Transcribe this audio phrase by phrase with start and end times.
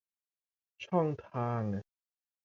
[0.85, 1.63] ช่องทาง